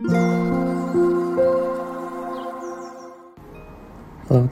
[0.00, 0.14] Hello,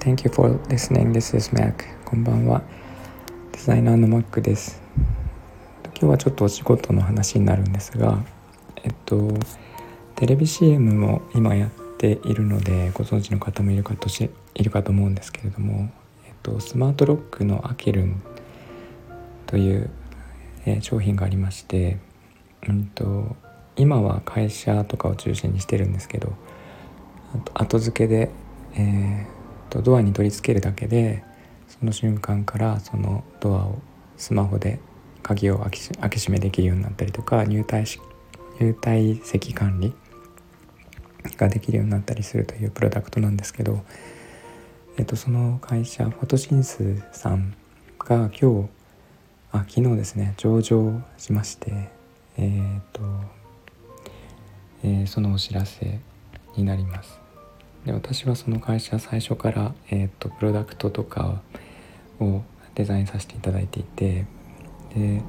[0.01, 1.13] thank you for listening.
[1.13, 1.85] This is Mac.
[2.05, 2.65] こんばんは。
[3.53, 4.83] デザイナーの Mac です。
[5.85, 8.25] 今日はちょっとお仕事の話になるんですが、
[8.83, 9.35] えっと、
[10.17, 15.93] テレビ CM も今やっているのでご存知の方もいるかとしいるかと思うんですけれども、
[16.27, 18.21] えっと、スマートロックのアケルン
[19.47, 19.91] という、
[20.65, 21.99] えー、商品がありまして、
[22.69, 23.37] うんと、
[23.77, 26.33] 今は会社とかを中心にしてるんですけど
[27.55, 28.31] 後付けで、
[28.75, 29.37] えー
[29.71, 31.23] とドアに取り付けるだけで
[31.69, 33.79] その瞬間からそのドアを
[34.17, 34.79] スマホで
[35.23, 38.01] 鍵を開け閉めできるようになったりとか入退し
[38.61, 39.93] 入退席管理
[41.37, 43.85] ができるようになったりするというプロダクトなんですけど、
[44.97, 47.55] えっと、その会社フォトシンスさん
[47.99, 48.69] が今日
[49.53, 51.97] あ昨日ですね上場しまして
[52.39, 53.01] えー、と、
[54.87, 55.99] えー、そのお知らせ
[56.57, 57.19] になります。
[57.85, 61.43] で私はその会社最初から、えーと、プロダクトとか
[62.21, 62.43] を
[62.77, 64.27] デザインさせていただいていて
[64.95, 65.23] で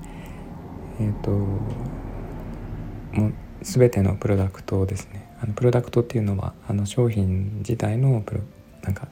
[1.00, 8.42] えっ、ー、ともう全てのプロダクトをですねあのプロダクトっていうのはあの商品自体のプロ
[8.84, 9.08] なんか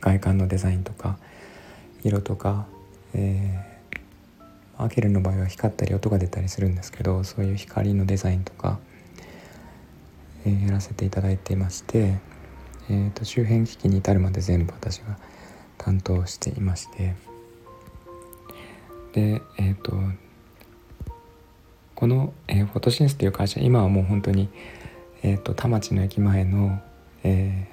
[0.00, 1.18] 外観のデザインとか
[2.04, 2.66] 色とか、
[3.12, 8.78] えー、アケルの場合は光ったり音が出たりするんですけどそういう光のデザインとか、
[10.44, 12.18] えー、やらせていただいていまして
[12.90, 15.18] えーと、周辺機器に至るまで全部私が
[15.76, 17.14] 担当していまして
[19.12, 19.92] でえっ、ー、と
[21.94, 24.48] この、えー、フォトシンスという会社今はもう本当に、
[25.22, 26.80] えーと、田町の駅前の、
[27.24, 27.68] え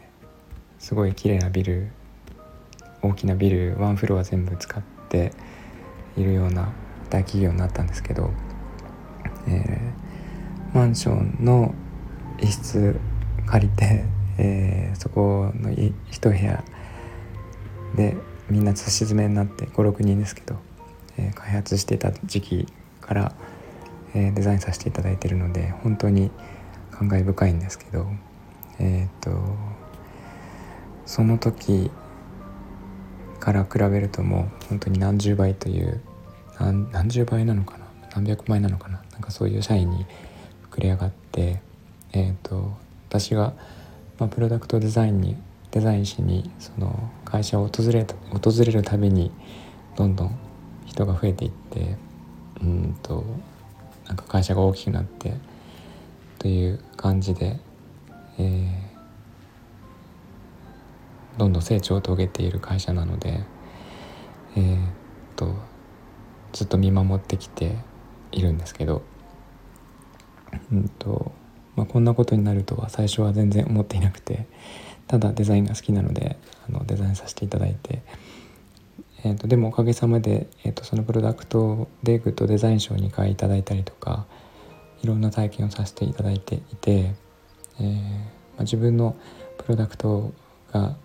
[0.79, 1.91] ー、すごい綺麗なビル
[3.01, 5.31] 大きなビルワンフロア全部使って
[6.17, 6.73] いるような
[7.09, 8.31] 大企業になったんですけど、
[9.47, 11.73] えー、マンションの
[12.39, 12.95] 一室
[13.45, 14.05] 借りて
[14.37, 15.71] えー、そこの
[16.11, 16.63] 一部屋
[17.95, 18.17] で
[18.49, 20.57] みんなすし詰めになって56人ですけど、
[21.17, 22.67] えー、開発していた時期
[23.01, 23.35] から、
[24.13, 26.31] えー、デザインさせていただいているので本当に
[26.91, 28.07] 感慨深いんですけど
[28.77, 29.31] えっ、と
[31.05, 31.89] その時
[33.39, 36.01] から比べるともう本当に何十倍という
[36.59, 37.85] 何何十倍なのかな？
[38.13, 39.01] 何百倍なのかな？
[39.13, 40.05] なんかそういう社員に
[40.71, 41.61] 膨れ上がって
[42.15, 42.73] えっ、と
[43.07, 43.53] 私が
[44.17, 45.35] まあ、プロダクトデザインに
[45.71, 49.31] デザインしにその会社を訪れ訪れるたびに
[49.97, 50.39] どんどん
[50.85, 51.97] 人が増えていって
[52.61, 53.25] うんと
[54.07, 55.33] なんか会社が大きくなって
[56.39, 57.59] という感じで、
[58.37, 58.59] えー、
[61.37, 63.43] どんどん成長を遂げている会社なので、
[64.55, 64.89] えー、っ
[65.35, 65.55] と
[66.53, 67.75] ずっと見守ってきて
[68.31, 69.01] いるんですけど、
[70.71, 71.33] うんと
[71.75, 74.45] まあ、こんなことになるとは最初は全然思っていなくて
[75.07, 76.37] ただデザインが好きなので
[76.67, 78.01] あのデザインさせていただいて、
[79.23, 84.25] えーと、でもおかげさまで、えーと、そのプロダクトでグッドデザイン賞2回いただいたりとか
[85.03, 87.13] いろんな体験をさせていただいていて、
[87.79, 89.15] えー、まあ、自分の
[89.57, 90.33] プロダクト
[90.71, 90.95] が、ま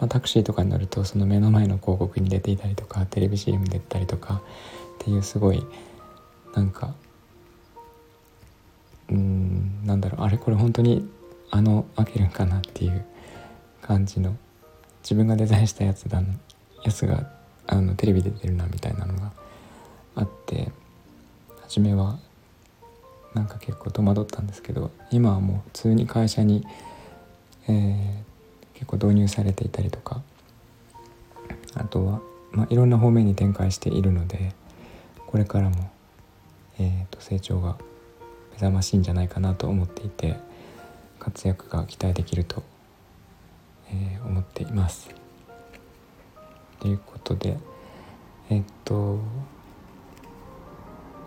[0.00, 4.42] あ、タクシーとかに乗るとその目の前の広告に出ていたりとかテレビ CM に出たりとか
[4.96, 5.64] っていうすごい
[6.54, 6.94] なんか
[9.14, 10.26] うんなんだろう。
[10.26, 11.08] あれこれ本当に
[11.50, 13.04] あのアケルンかなっていう
[13.80, 14.36] 感じの
[15.02, 16.22] 自分がデザインしたやつだ
[16.82, 17.30] やつが
[17.66, 19.32] あのテレビで出てるなみたいなのが
[20.16, 20.70] あって
[21.62, 22.18] 初めは
[23.34, 26.66] なんか結構戸惑ったんですけど今はもう普通に会社に、
[27.68, 28.14] えー、
[28.74, 30.22] 結構導入されていたりとか
[31.74, 32.20] あとは、
[32.52, 34.52] まあ、いろんな方面に展開しているので
[35.26, 35.90] これからも、
[36.78, 37.76] えー、と成長が
[38.54, 40.36] 目覚ましいんじゃないかなと思っていて
[41.18, 42.62] 活躍が期待できると、
[43.90, 45.14] えー、思っています。
[46.80, 47.56] ということで
[48.50, 49.18] えー、っと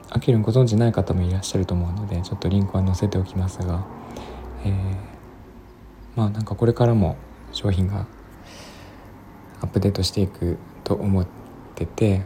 [0.09, 3.85] アキルンご存知ない方もいらっしゃると思うのでちょっとリンクは載せておきますが、
[4.63, 4.95] えー、
[6.15, 7.17] まあなんかこれからも
[7.51, 8.07] 商品が
[9.61, 11.27] アップデートしていくと思っ
[11.75, 12.23] てて、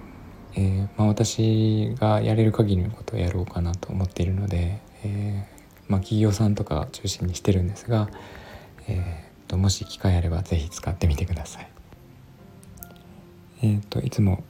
[0.53, 8.09] えーまあ、私がやれる限りのことをやろうかなと思っているので、えー、まあ、企業さんとか中心にしてるんですが、
[8.87, 11.67] えーと、もし機会あれば是非使ってみてください。
[13.63, 14.43] えーと、いつも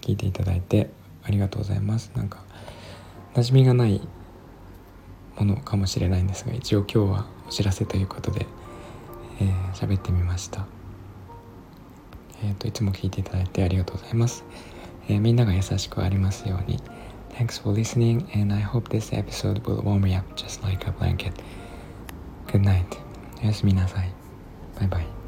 [0.00, 0.90] 聞いていただいて
[1.24, 2.12] ありがとうございます。
[2.14, 2.42] なんか
[3.34, 4.00] 馴染みがない
[5.36, 8.46] ものかもしれないんですが一応今日はお知らせということで
[9.74, 10.66] 喋、えー、ってみました。
[12.42, 14.44] えーと、いつも聞いていただいてありがとうございます。
[15.08, 16.78] えー、みんなが優しくありますように。
[17.37, 21.33] Thanks for listening, and I hope this episode will warm me up just like a blanket.
[22.47, 22.85] Good night
[23.43, 24.09] おやすみなさい
[24.79, 25.26] バイバイ